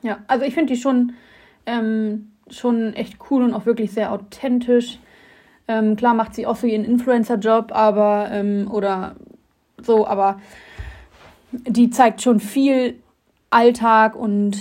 Ja, 0.01 0.19
also 0.27 0.45
ich 0.45 0.53
finde 0.53 0.73
die 0.73 0.79
schon, 0.79 1.13
ähm, 1.65 2.31
schon 2.49 2.93
echt 2.93 3.17
cool 3.29 3.43
und 3.43 3.53
auch 3.53 3.65
wirklich 3.65 3.91
sehr 3.91 4.11
authentisch. 4.11 4.99
Ähm, 5.67 5.95
klar 5.95 6.13
macht 6.13 6.35
sie 6.35 6.45
auch 6.45 6.55
so 6.55 6.67
ihren 6.67 6.85
Influencer-Job, 6.85 7.71
aber, 7.73 8.29
ähm, 8.31 8.69
oder 8.71 9.15
so, 9.81 10.05
aber 10.07 10.39
die 11.51 11.89
zeigt 11.89 12.21
schon 12.21 12.39
viel 12.39 12.95
Alltag 13.49 14.15
und 14.15 14.57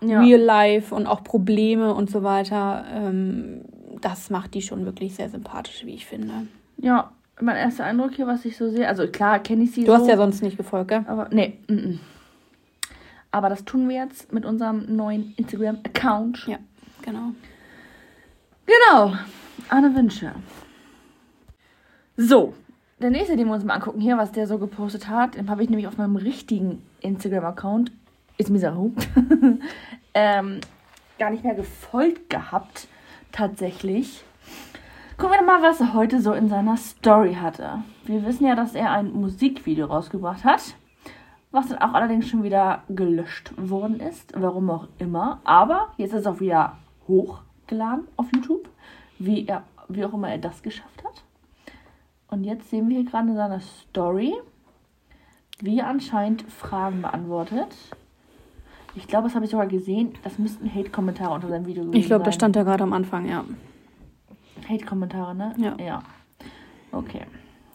Ja. 0.00 0.20
Real 0.20 0.40
Life 0.40 0.94
und 0.94 1.06
auch 1.06 1.24
Probleme 1.24 1.92
und 1.94 2.08
so 2.10 2.22
weiter. 2.22 2.84
Ähm, 2.92 3.62
das 4.00 4.30
macht 4.30 4.54
die 4.54 4.62
schon 4.62 4.84
wirklich 4.84 5.14
sehr 5.16 5.28
sympathisch, 5.28 5.84
wie 5.84 5.94
ich 5.94 6.06
finde. 6.06 6.46
Ja, 6.76 7.10
mein 7.40 7.56
erster 7.56 7.84
Eindruck 7.84 8.12
hier, 8.14 8.26
was 8.28 8.44
ich 8.44 8.56
so 8.56 8.70
sehe. 8.70 8.86
Also, 8.88 9.08
klar, 9.08 9.40
kenne 9.40 9.64
ich 9.64 9.72
sie 9.72 9.82
Du 9.84 9.88
so. 9.92 9.94
hast 9.98 10.08
ja 10.08 10.16
sonst 10.16 10.42
nicht 10.42 10.56
gefolgt, 10.56 10.88
gell? 10.88 11.04
Aber 11.08 11.28
nee, 11.32 11.58
mm, 11.68 11.74
mm. 11.74 12.00
Aber 13.32 13.48
das 13.48 13.64
tun 13.64 13.88
wir 13.88 13.96
jetzt 13.96 14.32
mit 14.32 14.44
unserem 14.46 14.84
neuen 14.96 15.34
Instagram-Account. 15.36 16.46
Ja, 16.46 16.58
genau. 17.02 17.32
Genau. 18.66 19.14
Anne 19.68 19.94
Wünsche. 19.94 20.32
So, 22.16 22.54
der 23.00 23.10
nächste, 23.10 23.36
den 23.36 23.46
wir 23.46 23.54
uns 23.54 23.64
mal 23.64 23.74
angucken 23.74 24.00
hier, 24.00 24.18
was 24.18 24.32
der 24.32 24.46
so 24.46 24.58
gepostet 24.58 25.08
hat, 25.08 25.36
den 25.36 25.48
habe 25.48 25.62
ich 25.62 25.70
nämlich 25.70 25.86
auf 25.86 25.98
meinem 25.98 26.16
richtigen 26.16 26.82
Instagram-Account, 27.00 27.92
ist 28.38 28.50
Misahu, 28.50 28.92
ähm, 30.14 30.60
gar 31.18 31.30
nicht 31.30 31.44
mehr 31.44 31.54
gefolgt 31.54 32.30
gehabt, 32.30 32.88
tatsächlich. 33.30 34.24
Gucken 35.16 35.36
wir 35.36 35.44
mal, 35.44 35.62
was 35.62 35.80
er 35.80 35.94
heute 35.94 36.20
so 36.20 36.32
in 36.32 36.48
seiner 36.48 36.76
Story 36.76 37.34
hatte. 37.34 37.82
Wir 38.04 38.24
wissen 38.24 38.46
ja, 38.46 38.54
dass 38.54 38.74
er 38.74 38.90
ein 38.92 39.12
Musikvideo 39.12 39.86
rausgebracht 39.86 40.44
hat, 40.44 40.74
was 41.50 41.68
dann 41.68 41.78
auch 41.78 41.94
allerdings 41.94 42.28
schon 42.28 42.42
wieder 42.42 42.82
gelöscht 42.88 43.52
worden 43.56 44.00
ist, 44.00 44.32
warum 44.36 44.70
auch 44.70 44.88
immer. 44.98 45.40
Aber 45.44 45.92
jetzt 45.96 46.12
ist 46.12 46.20
es 46.20 46.26
auch 46.26 46.40
wieder 46.40 46.78
hochgeladen 47.06 48.06
auf 48.16 48.26
YouTube, 48.34 48.68
wie, 49.18 49.46
er, 49.46 49.64
wie 49.88 50.04
auch 50.04 50.12
immer 50.14 50.30
er 50.30 50.38
das 50.38 50.62
geschafft 50.62 51.04
hat. 51.04 51.22
Und 52.30 52.44
jetzt 52.44 52.70
sehen 52.70 52.88
wir 52.88 52.98
hier 53.00 53.10
gerade 53.10 53.28
in 53.28 53.36
seiner 53.36 53.60
Story, 53.60 54.34
wie 55.60 55.78
er 55.78 55.86
anscheinend 55.88 56.42
Fragen 56.42 57.02
beantwortet. 57.02 57.74
Ich 58.94 59.06
glaube, 59.06 59.28
das 59.28 59.34
habe 59.34 59.44
ich 59.44 59.50
sogar 59.50 59.66
gesehen. 59.66 60.14
Das 60.24 60.38
müssten 60.38 60.72
Hate-Kommentare 60.72 61.34
unter 61.34 61.48
seinem 61.48 61.66
Video 61.66 61.84
gewesen 61.84 62.00
Ich 62.00 62.06
glaube, 62.06 62.24
sein. 62.24 62.32
stand 62.32 62.56
da 62.56 62.62
gerade 62.62 62.82
am 62.82 62.92
Anfang, 62.92 63.28
ja. 63.28 63.44
Hate-Kommentare, 64.68 65.34
ne? 65.34 65.54
Ja. 65.56 65.76
Ja. 65.78 66.02
Okay. 66.92 67.22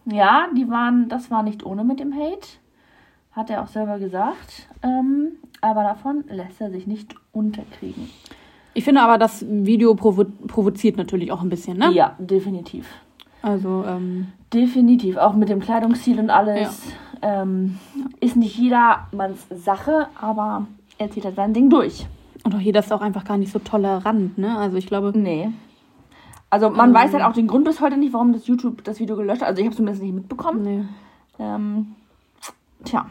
Ja, 0.06 0.48
die 0.56 0.70
waren, 0.70 1.08
das 1.08 1.32
war 1.32 1.44
nicht 1.44 1.66
ohne 1.66 1.84
mit 1.84 2.00
dem 2.00 2.14
Hate. 2.14 2.48
Hat 3.32 3.50
er 3.50 3.64
auch 3.64 3.68
selber 3.68 4.00
gesagt. 4.00 4.68
Ähm, 4.84 5.34
aber 5.62 5.84
davon 5.84 6.26
lässt 6.28 6.60
er 6.62 6.72
sich 6.72 6.88
nicht 6.88 7.16
unterkriegen. 7.32 8.10
Ich 8.74 8.84
finde 8.84 9.02
aber, 9.02 9.18
das 9.18 9.46
Video 9.48 9.94
provo 9.96 10.26
provoziert 10.48 10.98
natürlich 10.98 11.32
auch 11.32 11.42
ein 11.42 11.50
bisschen, 11.50 11.78
ne? 11.78 11.92
Ja, 11.92 12.16
definitiv. 12.20 12.88
Also, 13.42 13.84
ähm, 13.88 14.28
Definitiv. 14.54 15.18
Auch 15.18 15.34
mit 15.34 15.50
dem 15.50 15.60
Kleidungsstil 15.60 16.20
und 16.20 16.30
alles. 16.30 16.82
Ähm, 17.22 17.78
ist 18.20 18.36
nicht 18.36 18.58
jedermanns 18.58 19.46
Sache, 19.50 20.08
aber 20.20 20.68
er 20.98 21.10
zieht 21.12 21.26
halt 21.26 21.36
sein 21.36 21.54
Ding 21.54 21.70
durch. 21.70 22.06
und 22.44 22.54
auch 22.56 22.60
jeder 22.60 22.80
ist 22.82 22.92
auch 22.94 23.02
einfach 23.02 23.24
gar 23.26 23.38
nicht 23.38 23.52
so 23.52 23.60
tolerant, 23.60 24.38
ne? 24.38 24.58
Also 24.58 24.78
ich 24.78 24.88
glaube, 24.88 25.12
Nee. 25.18 25.50
Also 26.50 26.70
man 26.70 26.90
Ähm. 26.90 26.96
weiß 26.96 27.14
halt 27.14 27.24
auch 27.24 27.34
den 27.34 27.48
Grund 27.48 27.66
bis 27.66 27.82
heute 27.82 27.98
nicht, 27.98 28.14
warum 28.14 28.32
das 28.34 28.46
YouTube 28.48 28.84
das 28.84 29.00
Video 29.00 29.16
gelöscht 29.16 29.42
hat. 29.42 29.48
Also 29.48 29.60
ich 29.60 29.66
habe 29.66 29.72
es 29.72 29.78
zumindest 29.78 30.04
nicht 30.04 30.14
mitbekommen. 30.14 30.62
nee. 30.62 30.84
Ähm, 31.40 31.96
tja. 32.84 33.08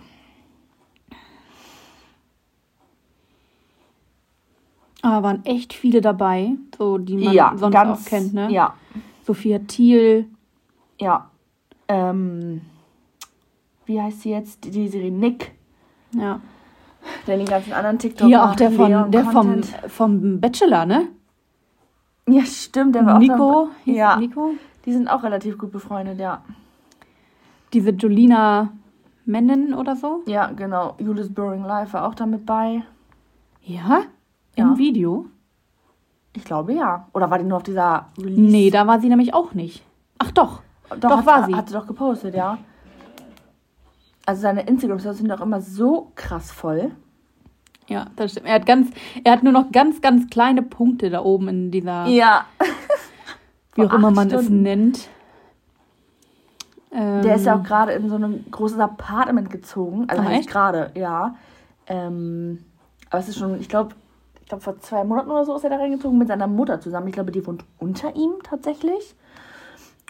Aber 5.02 5.23
waren 5.25 5.44
echt 5.44 5.73
viele 5.73 6.00
dabei, 6.00 6.52
so 6.78 6.97
die 6.97 7.16
man 7.16 7.35
ja, 7.35 7.52
sonst 7.56 7.75
ganz, 7.75 8.00
auch 8.00 8.09
kennt, 8.09 8.32
ne? 8.32 8.50
Ja, 8.50 8.75
Sophia 9.25 9.59
Thiel, 9.59 10.28
ja. 10.99 11.28
Ähm, 11.88 12.62
wie 13.87 14.00
heißt 14.00 14.23
sie 14.23 14.30
jetzt? 14.30 14.64
Die 14.64 14.88
Serie 14.88 15.11
Nick. 15.11 15.52
ja. 16.12 16.40
Denn 17.26 17.40
die 17.40 17.47
ganzen 17.47 17.73
anderen 17.73 17.99
TikToker. 17.99 18.28
Hier 18.28 18.44
auch 18.44 18.54
der, 18.54 18.71
von, 18.71 19.11
der 19.11 19.25
vom, 19.25 19.62
vom 19.88 20.40
Bachelor, 20.40 20.87
ne? 20.87 21.09
Ja, 22.28 22.44
stimmt, 22.44 22.94
der 22.94 23.04
war 23.04 23.18
Nico. 23.18 23.35
auch. 23.35 23.68
hieß 23.85 23.97
Ja. 23.97 24.16
Nico? 24.16 24.52
Die 24.85 24.92
sind 24.92 25.09
auch 25.09 25.25
relativ 25.25 25.59
gut 25.59 25.73
befreundet, 25.73 26.21
ja. 26.21 26.42
Diese 27.73 27.90
Jolina 27.90 28.73
Mennen 29.25 29.75
oder 29.75 29.97
so? 29.97 30.23
Ja, 30.26 30.47
genau. 30.52 30.94
Julius 30.99 31.32
Boring 31.32 31.64
Life 31.64 31.92
war 31.92 32.06
auch 32.06 32.14
da 32.14 32.26
mit 32.26 32.47
bei. 32.47 32.82
Ja? 33.62 34.02
Im 34.56 34.73
Ja. 34.73 34.78
Video? 34.78 35.26
Ich 36.35 36.44
glaube 36.44 36.73
ja. 36.75 37.09
Oder 37.12 37.30
war 37.30 37.38
die 37.38 37.44
nur 37.44 37.59
auf 37.59 37.62
dieser 37.62 38.06
Release? 38.18 38.40
Nee, 38.40 38.71
da 38.71 38.87
war 38.87 39.00
sie 39.00 39.09
nämlich 39.09 39.35
auch 39.35 39.52
nicht. 39.54 39.82
Ach 40.18 40.30
doch. 40.30 40.62
doch, 40.99 41.18
hat, 41.18 41.26
war 41.26 41.47
sie. 41.47 41.54
Hat 41.54 41.68
sie 41.68 41.75
doch 41.75 41.87
gepostet, 41.87 42.35
ja. 42.35 42.59
Also 44.25 44.42
seine 44.42 44.62
Instagram-Stories 44.66 45.18
sind 45.18 45.28
doch 45.28 45.40
immer 45.40 45.61
so 45.61 46.12
krass 46.14 46.50
voll. 46.52 46.92
Ja, 47.88 48.06
das 48.16 48.32
stimmt. 48.32 48.47
Er 48.47 48.54
hat 48.54 48.66
ganz, 48.66 48.90
er 49.25 49.32
hat 49.32 49.42
nur 49.42 49.52
noch 49.52 49.73
ganz, 49.73 50.00
ganz 50.00 50.30
kleine 50.30 50.62
Punkte 50.62 51.11
da 51.11 51.23
oben 51.23 51.49
in 51.49 51.71
dieser, 51.71 52.06
Ja. 52.06 52.47
wie 53.75 53.82
auch 53.82 53.92
immer 53.92 54.11
man 54.11 54.30
es 54.30 54.44
Stunden. 54.44 54.62
nennt. 54.62 55.09
Ähm, 56.92 57.23
Der 57.23 57.37
ist 57.37 57.47
ja 57.47 57.56
auch 57.56 57.62
gerade 57.62 57.92
in 57.92 58.09
so 58.09 58.16
ein 58.16 58.44
großes 58.50 58.78
Apartment 58.78 59.50
gezogen. 59.50 60.04
Also 60.09 60.23
Ah, 60.23 60.38
gerade, 60.47 60.92
ja. 60.94 61.35
Ähm, 61.87 62.64
aber 63.11 63.18
es 63.21 63.28
ist 63.28 63.38
schon, 63.38 63.59
ich 63.61 63.68
glaube, 63.68 63.94
glaube 64.52 64.64
vor 64.64 64.78
zwei 64.80 65.02
Monaten 65.04 65.30
oder 65.30 65.44
so 65.44 65.56
ist 65.56 65.64
er 65.64 65.71
da 65.71 65.76
reingezogen 65.76 66.18
mit 66.18 66.28
seiner 66.28 66.47
Mutter 66.47 66.80
zusammen. 66.80 67.09
Ich 67.09 67.14
glaube, 67.14 67.32
die 67.32 67.47
wohnt 67.47 67.64
unter 67.78 68.14
ihm 68.14 68.32
tatsächlich. 68.42 69.14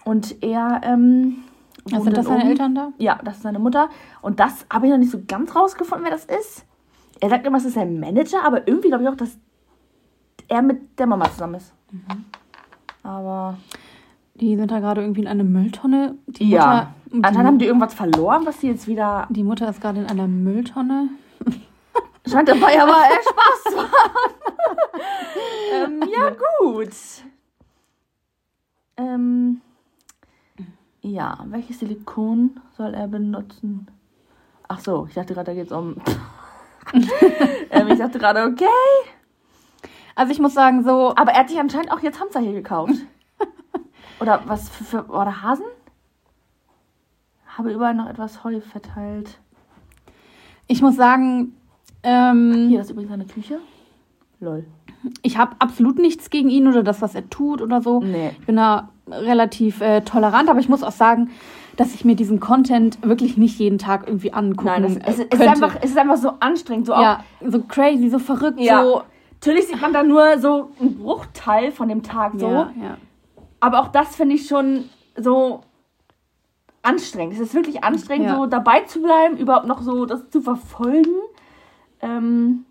Und 0.04 0.42
er, 0.42 0.80
ähm, 0.84 1.44
Also 1.92 2.04
sind 2.04 2.16
das 2.16 2.25
dann 2.26 2.34
seine 2.34 2.40
oben. 2.42 2.50
Eltern 2.50 2.75
da? 2.75 2.92
Ja, 2.99 3.20
das 3.25 3.37
ist 3.37 3.42
seine 3.44 3.61
Mutter. 3.61 3.88
Und 4.20 4.40
das 4.40 4.66
habe 4.72 4.87
ich 4.87 4.92
noch 4.92 4.99
nicht 4.99 5.12
so 5.12 5.20
ganz 5.28 5.54
rausgefunden, 5.54 6.04
wer 6.04 6.11
das 6.11 6.25
ist. 6.25 6.64
Er 7.20 7.30
sagt 7.30 7.46
immer, 7.46 7.58
es 7.58 7.64
ist 7.64 7.75
sein 7.75 8.00
Manager, 8.00 8.44
aber 8.44 8.66
irgendwie 8.66 8.88
glaube 8.88 9.04
ich 9.04 9.08
auch, 9.11 9.16
dass 9.16 9.38
er 10.49 10.61
mit 10.62 10.99
der 10.99 11.06
Mama 11.06 11.30
zusammen 11.30 11.54
ist. 11.54 11.72
Mhm. 11.92 12.25
Aber 13.04 13.58
Die 14.34 14.56
sind 14.56 14.70
da 14.72 14.80
gerade 14.80 15.02
irgendwie 15.02 15.20
in 15.20 15.28
einer 15.28 15.44
Mülltonne. 15.44 16.16
Die 16.26 16.50
ja, 16.50 16.92
Mutter, 17.11 17.28
anscheinend 17.28 17.46
haben 17.46 17.58
die 17.61 17.66
irgendwas 17.66 17.94
verloren, 17.94 18.44
was 18.44 18.61
sie 18.61 18.66
jetzt 18.68 18.88
wieder 18.88 19.26
die 19.30 19.44
Mutter 19.44 19.68
ist 19.68 19.80
gerade 19.80 20.00
in 20.00 20.06
einer 20.06 20.26
Mülltonne. 20.26 21.11
Scheint 22.26 22.49
dabei 22.49 22.80
aber 22.80 22.92
eher 23.11 23.22
Spaß 23.22 23.72
zu 23.72 23.78
haben. 23.78 24.31
Ähm, 26.82 27.22
ja, 28.98 29.04
gut. 29.04 29.12
Ähm, 29.14 29.60
ja, 31.00 31.38
welches 31.46 31.80
Silikon 31.80 32.60
soll 32.76 32.94
er 32.94 33.08
benutzen? 33.08 33.90
Ach 34.68 34.80
so, 34.80 35.06
ich 35.08 35.14
dachte 35.14 35.34
gerade, 35.34 35.46
da 35.46 35.54
geht 35.54 35.66
es 35.66 35.72
um. 35.72 35.96
ähm, 37.70 37.88
ich 37.88 37.98
dachte 37.98 38.18
gerade, 38.18 38.44
okay. 38.44 38.66
Also 40.14 40.32
ich 40.32 40.38
muss 40.38 40.54
sagen, 40.54 40.84
so, 40.84 41.14
Aber 41.16 41.32
er 41.32 41.40
hat 41.40 41.48
sich 41.48 41.58
anscheinend 41.58 41.90
auch 41.90 42.00
jetzt 42.00 42.20
Hamster 42.20 42.40
hier 42.40 42.52
gekauft. 42.52 42.94
Oder 44.20 44.42
was 44.46 44.68
für, 44.68 44.84
für 44.84 45.06
oder 45.06 45.42
Hasen? 45.42 45.64
Habe 47.46 47.72
überall 47.72 47.94
noch 47.94 48.08
etwas 48.08 48.44
Heu 48.44 48.60
verteilt. 48.60 49.38
ich 50.68 50.80
muss 50.80 50.96
sagen, 50.96 51.56
ähm, 52.02 52.68
Hier, 52.68 52.78
das 52.78 52.86
ist 52.86 52.92
übrigens 52.92 53.10
seine 53.10 53.26
Küche. 53.26 53.58
Lol. 54.40 54.64
Ich 55.23 55.38
habe 55.38 55.56
absolut 55.59 55.99
nichts 55.99 56.30
gegen 56.30 56.49
ihn 56.49 56.68
oder 56.68 56.82
das, 56.82 57.02
was 57.02 57.14
er 57.14 57.28
tut 57.30 57.61
oder 57.61 57.82
so. 57.82 58.00
Nee. 58.00 58.30
Ich 58.38 58.47
bin 58.47 58.56
da 58.56 58.88
relativ 59.09 59.80
äh, 59.80 60.02
tolerant, 60.02 60.49
aber 60.49 60.61
ich 60.61 60.68
muss 60.68 60.82
auch 60.82 60.92
sagen, 60.92 61.30
dass 61.76 61.94
ich 61.94 62.04
mir 62.04 62.14
diesen 62.14 62.38
Content 62.38 62.99
wirklich 63.02 63.37
nicht 63.37 63.59
jeden 63.59 63.78
Tag 63.78 64.06
irgendwie 64.06 64.32
angucken 64.32 64.66
Nein, 64.66 64.85
es, 64.85 64.97
äh, 64.97 65.02
es, 65.06 65.18
es, 65.30 65.40
ist 65.40 65.49
einfach, 65.49 65.76
es 65.80 65.90
ist 65.90 65.99
einfach 65.99 66.16
so 66.16 66.32
anstrengend. 66.40 66.87
So 66.87 66.94
auch, 66.94 67.02
ja, 67.02 67.25
so 67.47 67.61
crazy, 67.62 68.09
so 68.09 68.18
verrückt, 68.18 68.61
Ja. 68.61 68.82
so. 68.82 69.02
Natürlich 69.35 69.66
sieht 69.66 69.80
man 69.80 69.92
da 69.92 70.04
nur 70.04 70.38
so 70.38 70.71
einen 70.78 70.99
Bruchteil 70.99 71.73
von 71.73 71.88
dem 71.88 72.04
Tag 72.04 72.35
so. 72.37 72.47
Ja, 72.47 72.73
ja. 72.80 72.97
Aber 73.59 73.80
auch 73.80 73.88
das 73.88 74.14
finde 74.14 74.37
ich 74.37 74.47
schon 74.47 74.85
so 75.16 75.62
anstrengend. 76.82 77.35
Es 77.35 77.40
ist 77.40 77.54
wirklich 77.54 77.82
anstrengend, 77.82 78.28
Ja. 78.28 78.37
so 78.37 78.47
dabei 78.47 78.80
zu 78.82 79.02
bleiben, 79.02 79.37
überhaupt 79.37 79.66
noch 79.66 79.82
so 79.82 80.06
das 80.06 80.30
zu 80.30 80.42
verfolgen. 80.42 81.14
Ähm, 82.00 82.66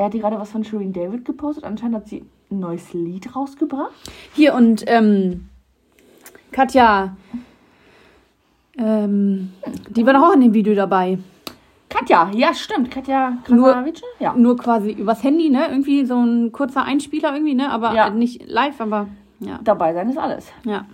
er 0.00 0.06
hat 0.06 0.12
gerade 0.12 0.38
was 0.38 0.50
von 0.50 0.64
Shireen 0.64 0.94
David 0.94 1.26
gepostet. 1.26 1.64
Anscheinend 1.64 1.96
hat 1.96 2.08
sie 2.08 2.24
ein 2.50 2.58
neues 2.58 2.94
Lied 2.94 3.36
rausgebracht. 3.36 3.92
Hier 4.32 4.54
und 4.54 4.82
ähm, 4.86 5.50
Katja, 6.52 7.14
ähm, 8.78 9.52
die 9.90 10.06
war 10.06 10.14
doch 10.14 10.22
auch 10.22 10.32
in 10.32 10.40
dem 10.40 10.54
Video 10.54 10.74
dabei. 10.74 11.18
Katja, 11.90 12.30
ja, 12.32 12.54
stimmt. 12.54 12.90
Katja 12.90 13.36
Nur-? 13.48 13.84
Ja. 14.20 14.32
Nur 14.32 14.56
quasi 14.56 14.92
übers 14.92 15.22
Handy, 15.22 15.50
ne? 15.50 15.66
Irgendwie 15.68 16.06
so 16.06 16.16
ein 16.16 16.50
kurzer 16.50 16.82
Einspieler 16.84 17.34
irgendwie, 17.34 17.54
ne? 17.54 17.70
Aber 17.70 17.92
Ja. 17.92 18.08
nicht 18.08 18.48
live, 18.48 18.80
aber 18.80 19.06
ja. 19.40 19.60
Dabei 19.62 19.92
sein 19.92 20.08
ist 20.08 20.16
alles. 20.16 20.50
Ja. 20.64 20.86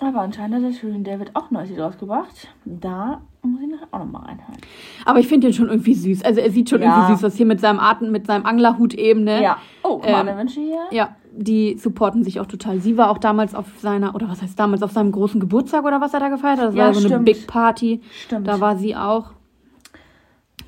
Aber 0.00 0.20
anscheinend 0.20 0.56
hat 0.56 0.62
der 0.62 0.72
Shireen 0.72 1.04
David 1.04 1.36
auch 1.36 1.50
ein 1.50 1.54
neues 1.54 1.68
Lied 1.68 1.80
rausgebracht. 1.80 2.48
Da 2.64 3.20
muss 3.52 3.60
ich 3.62 3.68
nachher 3.68 3.88
auch 3.90 3.98
nochmal 3.98 4.22
reinhören. 4.22 4.56
Aber 5.04 5.18
ich 5.20 5.28
finde 5.28 5.46
den 5.48 5.54
schon 5.54 5.68
irgendwie 5.68 5.94
süß. 5.94 6.24
Also 6.24 6.40
er 6.40 6.50
sieht 6.50 6.70
schon 6.70 6.82
Ja. 6.82 6.96
irgendwie 6.96 7.14
süß 7.16 7.24
aus 7.24 7.34
hier 7.36 7.46
mit 7.46 7.60
seinem 7.60 7.78
Atem, 7.80 8.10
mit 8.10 8.26
seinem 8.26 8.46
Anglerhut 8.46 8.94
eben, 8.94 9.24
ne? 9.24 9.42
Ja. 9.42 9.58
Oh, 9.82 9.98
guck 9.98 10.02
mal, 10.04 10.20
Ähm, 10.22 10.28
eine 10.28 10.38
Wünsche 10.38 10.60
hier. 10.60 10.80
Ja, 10.90 11.16
die 11.32 11.76
supporten 11.78 12.24
sich 12.24 12.40
auch 12.40 12.46
total. 12.46 12.80
Sie 12.80 12.96
war 12.96 13.10
auch 13.10 13.18
damals 13.18 13.54
auf 13.54 13.66
seiner, 13.80 14.14
oder 14.14 14.28
was 14.28 14.40
heißt 14.42 14.58
damals, 14.58 14.82
auf 14.82 14.92
seinem 14.92 15.12
großen 15.12 15.40
Geburtstag 15.40 15.84
oder 15.84 16.00
was 16.00 16.14
er 16.14 16.20
da 16.20 16.28
gefeiert 16.28 16.58
hat. 16.58 16.68
Das 16.68 16.74
Ja, 16.74 16.86
war 16.86 16.94
so 16.94 17.00
eine 17.00 17.08
stimmt. 17.08 17.24
Big 17.26 17.46
Party. 17.46 18.00
Stimmt. 18.12 18.46
Da 18.48 18.60
war 18.60 18.76
sie 18.76 18.96
auch. 18.96 19.32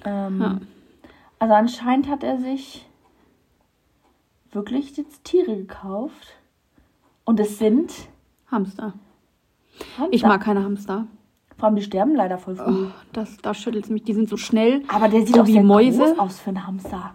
Ähm, 0.04 0.40
Ja. 0.40 0.58
Also 1.38 1.54
anscheinend 1.54 2.08
hat 2.08 2.22
er 2.24 2.38
sich 2.38 2.86
wirklich 4.52 4.96
jetzt 4.96 5.24
Tiere 5.24 5.56
gekauft. 5.56 6.34
Und 7.24 7.40
es 7.40 7.58
sind 7.58 7.92
Hamster. 8.50 8.94
Hamster. 9.98 10.08
Ich 10.12 10.22
mag 10.22 10.40
keine 10.42 10.62
Hamster. 10.64 11.06
Vor 11.58 11.68
allem, 11.68 11.76
die 11.76 11.82
sterben 11.82 12.14
leider 12.14 12.38
voll 12.38 12.56
früh. 12.56 12.86
Oh, 12.86 12.90
das, 13.12 13.38
da 13.38 13.54
schüttelt 13.54 13.84
es 13.84 13.90
mich. 13.90 14.04
Die 14.04 14.12
sind 14.12 14.28
so 14.28 14.36
schnell. 14.36 14.82
Aber 14.88 15.08
der 15.08 15.24
sieht 15.24 15.36
so 15.36 15.42
auch 15.42 15.46
wie 15.46 15.60
Mäuse. 15.60 16.02
groß 16.04 16.18
aus 16.18 16.38
für 16.38 16.50
einen 16.50 16.66
Hamster. 16.66 17.14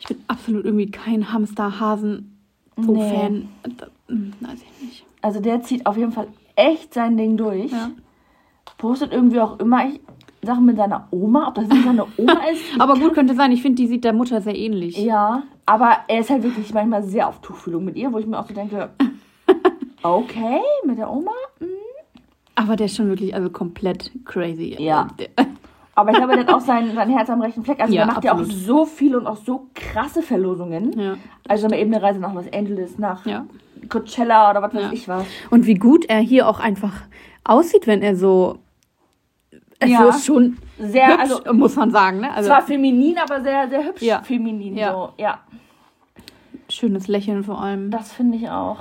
Ich 0.00 0.06
bin 0.06 0.18
absolut 0.26 0.64
irgendwie 0.64 0.90
kein 0.90 1.32
Hamster-Hasen. 1.32 2.36
So 2.76 2.92
Nee. 2.92 3.44
Hm, 4.08 4.32
weiß 4.40 4.62
ich 4.62 4.82
nicht. 4.82 5.04
Also 5.20 5.40
der 5.40 5.62
zieht 5.62 5.86
auf 5.86 5.96
jeden 5.96 6.12
Fall 6.12 6.28
echt 6.56 6.94
sein 6.94 7.16
Ding 7.16 7.36
durch. 7.36 7.70
Ja. 7.70 7.90
Postet 8.78 9.12
irgendwie 9.12 9.38
auch 9.40 9.60
immer 9.60 9.86
ich, 9.86 10.00
Sachen 10.42 10.64
mit 10.64 10.76
seiner 10.76 11.06
Oma. 11.10 11.48
Ob 11.48 11.54
das 11.54 11.68
nicht 11.68 11.84
seine 11.84 12.06
Oma 12.16 12.40
ist? 12.52 12.62
Aber 12.80 12.94
gut 12.94 13.14
könnte 13.14 13.34
sein. 13.34 13.52
Ich 13.52 13.62
finde, 13.62 13.76
die 13.76 13.86
sieht 13.86 14.02
der 14.02 14.12
Mutter 14.14 14.40
sehr 14.40 14.56
ähnlich. 14.56 14.96
Ja, 14.98 15.42
aber 15.66 15.98
er 16.08 16.20
ist 16.20 16.30
halt 16.30 16.42
wirklich 16.42 16.72
manchmal 16.72 17.04
sehr 17.04 17.28
auf 17.28 17.40
Tuchfühlung 17.40 17.84
mit 17.84 17.96
ihr, 17.96 18.12
wo 18.12 18.18
ich 18.18 18.26
mir 18.26 18.38
auch 18.38 18.48
so 18.48 18.54
denke, 18.54 18.90
okay, 20.02 20.60
mit 20.84 20.98
der 20.98 21.10
Oma? 21.10 21.32
hm. 21.58 21.68
Aber 22.54 22.76
der 22.76 22.86
ist 22.86 22.96
schon 22.96 23.08
wirklich 23.08 23.34
also 23.34 23.50
komplett 23.50 24.10
crazy. 24.24 24.76
Ja. 24.78 25.08
Aber 25.94 26.10
ich 26.10 26.16
glaube, 26.16 26.32
der 26.34 26.46
hat 26.46 26.54
auch 26.54 26.60
sein, 26.60 26.94
sein 26.94 27.10
Herz 27.10 27.28
am 27.28 27.40
rechten 27.42 27.64
Fleck. 27.64 27.78
Also 27.80 27.92
Ja, 27.92 28.04
der 28.06 28.14
macht 28.14 28.24
ja 28.24 28.32
auch 28.32 28.38
absolut. 28.38 28.58
so 28.64 28.86
viel 28.86 29.14
und 29.14 29.26
auch 29.26 29.36
so 29.36 29.66
krasse 29.74 30.22
Verlosungen. 30.22 30.98
Ja. 30.98 31.16
Also 31.48 31.68
mal 31.68 31.76
eben 31.78 31.92
eine 31.92 32.02
Reise 32.02 32.18
nach 32.18 32.32
Los 32.32 32.46
Angeles, 32.52 32.98
nach 32.98 33.26
Ja. 33.26 33.44
Coachella 33.90 34.50
oder 34.50 34.62
was 34.62 34.72
weiß 34.74 34.82
Ja. 34.84 34.92
ich 34.92 35.08
was. 35.08 35.26
Und 35.50 35.66
wie 35.66 35.74
gut 35.74 36.06
er 36.06 36.18
hier 36.20 36.48
auch 36.48 36.60
einfach 36.60 36.94
aussieht, 37.44 37.86
wenn 37.86 38.00
er 38.00 38.16
so. 38.16 38.58
Also 39.80 39.92
Ja. 39.94 40.08
ist 40.08 40.24
schon 40.24 40.56
Sehr, 40.78 41.08
hübsch, 41.08 41.18
also 41.20 41.52
muss 41.52 41.76
man 41.76 41.90
sagen. 41.90 42.20
Ne? 42.20 42.32
Also 42.32 42.48
zwar 42.48 42.62
feminin, 42.62 43.18
aber 43.18 43.42
sehr, 43.42 43.68
sehr 43.68 43.84
hübsch 43.84 44.02
Ja. 44.02 44.22
feminin. 44.22 44.76
Ja. 44.76 44.92
So. 44.92 45.08
ja, 45.18 45.40
schönes 46.70 47.08
Lächeln 47.08 47.44
vor 47.44 47.60
allem. 47.60 47.90
das 47.90 48.12
finde 48.12 48.38
ich 48.38 48.48
auch. 48.48 48.78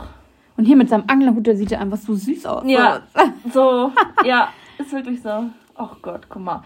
Und 0.61 0.65
hier 0.67 0.75
mit 0.75 0.89
seinem 0.89 1.05
Anglerhut, 1.07 1.47
der 1.47 1.57
sieht 1.57 1.71
ja 1.71 1.79
einfach 1.79 1.97
so 1.97 2.13
süß 2.13 2.45
aus. 2.45 2.63
Ja. 2.67 3.01
So, 3.51 3.91
ja, 4.23 4.49
ist 4.77 4.93
wirklich 4.93 5.19
so. 5.23 5.45
Oh 5.75 5.89
Gott, 6.03 6.27
guck 6.29 6.43
mal. 6.43 6.61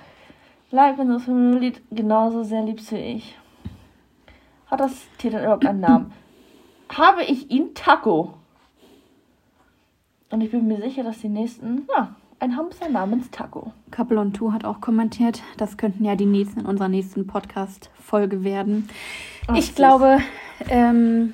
Like, 0.70 0.98
wenn 0.98 1.08
du 1.08 1.14
das 1.14 1.28
Lied 1.28 1.82
genauso 1.92 2.44
sehr 2.44 2.62
liebst 2.64 2.92
wie 2.92 2.98
ich. 2.98 3.38
Hat 4.68 4.82
das 4.82 4.92
Tier 5.18 5.32
denn 5.32 5.44
überhaupt 5.44 5.66
einen 5.66 5.80
Namen? 5.80 6.12
Habe 6.94 7.24
ich 7.24 7.50
ihn 7.50 7.74
Taco? 7.74 8.34
Und 10.30 10.42
ich 10.42 10.52
bin 10.52 10.68
mir 10.68 10.82
sicher, 10.82 11.04
dass 11.04 11.20
die 11.20 11.30
nächsten, 11.30 11.88
ja, 11.96 12.14
ein 12.42 12.58
Hamster 12.58 12.90
namens 12.90 13.32
Taco. 13.32 13.72
Couple 13.92 14.20
on 14.20 14.34
Two 14.34 14.52
hat 14.52 14.66
auch 14.66 14.82
kommentiert, 14.82 15.42
das 15.56 15.78
könnten 15.78 16.04
ja 16.04 16.18
die 16.18 16.25
nächsten 16.25 16.60
in 16.60 16.66
unserer 16.66 16.90
nächsten 16.90 17.28
Podcast-Folge 17.28 18.44
werden. 18.44 18.90
Ach, 19.48 19.56
ich 19.56 19.68
süß. 19.68 19.75
glaube, 19.75 20.18
ähm, 20.68 21.34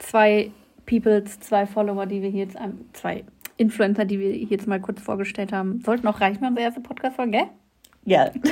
zwei 0.00 0.50
Peoples, 0.86 1.40
zwei 1.40 1.66
Follower, 1.66 2.06
die 2.06 2.22
wir 2.22 2.30
hier 2.30 2.44
jetzt, 2.44 2.56
zwei 2.92 3.24
Influencer, 3.56 4.04
die 4.04 4.18
wir 4.20 4.32
hier 4.32 4.46
jetzt 4.48 4.66
mal 4.66 4.80
kurz 4.80 5.00
vorgestellt 5.00 5.52
haben, 5.52 5.80
sollten 5.84 6.06
auch 6.06 6.20
reichen 6.20 6.44
unsere 6.44 6.64
erste 6.64 6.80
Podcast-Folge, 6.80 7.32
gell? 7.32 7.48
Ja. 8.04 8.30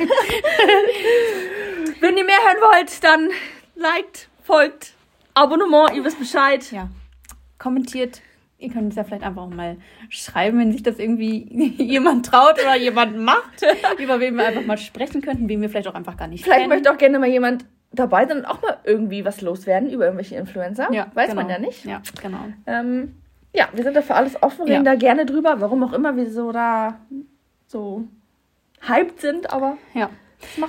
Wenn 2.00 2.16
ihr 2.16 2.24
mehr 2.24 2.36
hören 2.36 2.60
wollt, 2.60 3.04
dann 3.04 3.28
liked, 3.76 4.28
folgt, 4.42 4.94
Abonnement, 5.34 5.94
ihr 5.94 6.04
wisst 6.04 6.18
Bescheid. 6.18 6.70
Ja. 6.72 6.88
Kommentiert, 7.58 8.20
Ihr 8.64 8.70
könnt 8.70 8.86
uns 8.86 8.94
ja 8.94 9.04
vielleicht 9.04 9.24
einfach 9.24 9.42
auch 9.42 9.50
mal 9.50 9.76
schreiben, 10.08 10.58
wenn 10.58 10.72
sich 10.72 10.82
das 10.82 10.98
irgendwie 10.98 11.74
jemand 11.82 12.26
traut 12.26 12.54
oder 12.54 12.76
jemand 12.76 13.18
macht, 13.18 13.62
über 13.98 14.20
wen 14.20 14.36
wir 14.36 14.46
einfach 14.46 14.64
mal 14.64 14.78
sprechen 14.78 15.20
könnten, 15.20 15.48
wen 15.48 15.60
wir 15.60 15.68
vielleicht 15.68 15.88
auch 15.88 15.94
einfach 15.94 16.16
gar 16.16 16.28
nicht 16.28 16.44
Vielleicht 16.44 16.60
kennen. 16.60 16.70
möchte 16.70 16.90
auch 16.90 16.96
gerne 16.96 17.18
mal 17.18 17.28
jemand 17.28 17.66
dabei 17.94 18.26
sein 18.26 18.38
und 18.38 18.44
auch 18.44 18.60
mal 18.62 18.78
irgendwie 18.84 19.24
was 19.24 19.40
loswerden 19.40 19.90
über 19.90 20.04
irgendwelche 20.04 20.36
Influencer. 20.36 20.92
ja, 20.92 21.06
Weiß 21.14 21.30
genau. 21.30 21.42
man 21.42 21.50
ja 21.50 21.58
nicht. 21.58 21.84
Ja, 21.84 22.02
genau. 22.22 22.38
Ähm, 22.66 23.14
ja, 23.52 23.68
wir 23.72 23.84
sind 23.84 23.94
dafür 23.96 24.16
alles 24.16 24.42
offen, 24.42 24.62
reden 24.62 24.84
Ja. 24.84 24.92
da 24.92 24.94
gerne 24.96 25.26
drüber, 25.26 25.60
warum 25.60 25.82
auch 25.84 25.92
immer 25.92 26.16
wir 26.16 26.30
so 26.30 26.50
da 26.52 26.98
so 27.66 28.04
hyped 28.80 29.20
sind, 29.20 29.52
aber 29.52 29.76
Ja. 29.94 30.10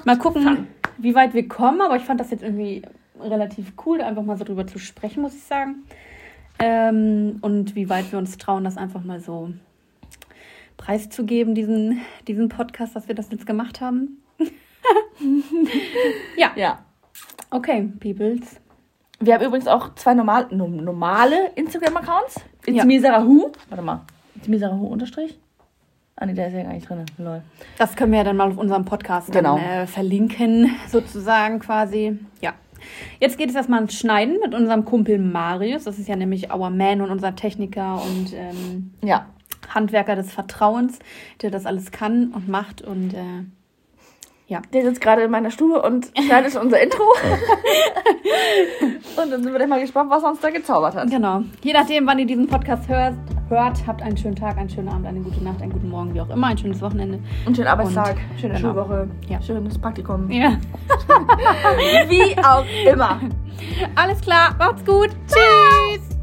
Mal 0.05 0.17
gucken, 0.17 0.43
Fun. 0.43 0.67
wie 0.97 1.15
weit 1.15 1.33
wir 1.33 1.47
kommen, 1.47 1.81
aber 1.81 1.95
ich 1.97 2.03
fand 2.03 2.19
das 2.19 2.31
jetzt 2.31 2.43
irgendwie 2.43 2.83
relativ 3.19 3.73
cool, 3.85 4.01
einfach 4.01 4.23
mal 4.23 4.37
so 4.37 4.43
drüber 4.45 4.67
zu 4.67 4.77
sprechen, 4.79 5.21
muss 5.21 5.35
ich 5.35 5.43
sagen. 5.43 5.83
Ähm, 6.59 7.39
und 7.41 7.75
wie 7.75 7.89
weit 7.89 8.11
wir 8.11 8.19
uns 8.19 8.37
trauen, 8.37 8.63
das 8.63 8.77
einfach 8.77 9.03
mal 9.03 9.19
so 9.19 9.49
preiszugeben, 10.77 11.55
diesen, 11.55 12.01
diesen 12.27 12.47
Podcast, 12.49 12.95
dass 12.95 13.07
wir 13.07 13.15
das 13.15 13.31
jetzt 13.31 13.45
gemacht 13.45 13.81
haben. 13.81 14.21
ja, 16.37 16.51
Ja. 16.55 16.84
Okay, 17.55 17.91
Peoples. 17.99 18.59
Wir 19.19 19.33
haben 19.35 19.45
übrigens 19.45 19.67
auch 19.67 19.95
zwei 19.95 20.13
normal, 20.13 20.47
no, 20.51 20.67
normale 20.67 21.51
Instagram-Accounts. 21.55 22.41
It's 22.65 22.77
Ja. 22.77 22.85
me 22.85 22.99
Sarah 22.99 23.23
Hu. 23.23 23.51
Warte 23.69 23.83
mal. 23.83 24.01
It's 24.35 24.47
me 24.47 24.59
Sarah 24.59 24.75
Hu 24.77 24.87
unterstrich. 24.87 25.39
Ah, 26.17 26.25
nee, 26.25 26.33
der 26.33 26.47
ist 26.47 26.53
ja 26.53 26.63
gar 26.63 26.73
nicht 26.73 26.87
drin. 26.89 27.05
Lol. 27.17 27.41
Das 27.77 27.95
können 27.95 28.11
wir 28.11 28.19
ja 28.19 28.23
dann 28.25 28.37
mal 28.37 28.49
auf 28.49 28.57
unserem 28.57 28.85
Podcast 28.85 29.31
Genau. 29.31 29.57
dann, 29.57 29.65
äh, 29.65 29.87
verlinken, 29.87 30.69
sozusagen 30.89 31.59
quasi. 31.59 32.19
Ja. 32.41 32.53
Jetzt 33.19 33.37
geht 33.37 33.49
es 33.49 33.55
erstmal 33.55 33.79
ans 33.79 33.95
Schneiden 33.95 34.37
mit 34.43 34.53
unserem 34.53 34.85
Kumpel 34.85 35.17
Marius. 35.17 35.85
Das 35.85 35.97
ist 35.97 36.07
ja 36.07 36.15
nämlich 36.15 36.53
our 36.53 36.69
man 36.69 37.01
und 37.01 37.09
unser 37.09 37.35
Techniker 37.35 38.01
und 38.01 38.33
ähm, 38.33 38.93
Ja. 39.03 39.27
Handwerker 39.73 40.15
des 40.15 40.31
Vertrauens, 40.31 40.99
der 41.41 41.51
das 41.51 41.65
alles 41.65 41.91
kann 41.91 42.27
und 42.33 42.47
macht 42.47 42.81
und 42.81 43.13
äh, 43.13 43.43
Der 44.49 44.83
sitzt 44.83 45.01
gerade 45.01 45.23
in 45.23 45.31
meiner 45.31 45.49
Stube 45.49 45.81
und 45.81 46.11
schneidet 46.23 46.55
unser 46.55 46.79
Intro. 46.81 47.03
und 49.21 49.31
dann 49.31 49.41
sind 49.43 49.51
wir 49.51 49.57
gleich 49.57 49.67
mal 49.67 49.81
gespannt, 49.81 50.09
was 50.11 50.23
er 50.23 50.29
uns 50.29 50.39
da 50.39 50.49
gezaubert 50.51 50.95
hat. 50.95 51.09
genau. 51.09 51.41
Je 51.63 51.73
nachdem, 51.73 52.05
wann 52.05 52.19
ihr 52.19 52.27
diesen 52.27 52.47
Podcast 52.47 52.87
hört, 52.87 53.15
hört, 53.49 53.85
habt 53.87 54.01
einen 54.01 54.17
schönen 54.17 54.35
Tag, 54.35 54.57
einen 54.57 54.69
schönen 54.69 54.89
Abend, 54.89 55.07
eine 55.07 55.19
gute 55.19 55.43
Nacht, 55.43 55.61
einen 55.61 55.71
guten 55.71 55.89
Morgen, 55.89 56.13
wie 56.13 56.21
auch 56.21 56.29
immer, 56.29 56.47
ein 56.47 56.57
schönes 56.57 56.81
Wochenende. 56.81 57.19
Und 57.45 57.55
schönen 57.55 57.67
Arbeitstag, 57.67 58.17
Und- 58.31 58.39
schöne 58.39 58.53
genau. 58.55 58.69
Schulwoche, 58.73 59.07
Ja. 59.27 59.41
schönes 59.41 59.77
Praktikum. 59.79 60.29
Ja. 60.35 60.57
Wie 62.07 62.37
auch 62.43 62.65
immer. 62.91 63.19
Alles 63.95 64.21
klar, 64.21 64.55
macht's 64.59 64.85
gut. 64.85 65.09
Tschüss. 65.27 66.14